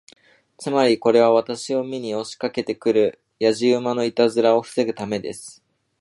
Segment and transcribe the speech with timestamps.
[0.57, 5.63] つまり、これは私を見に押しかけて来るやじ馬のいたずらを防ぐためです。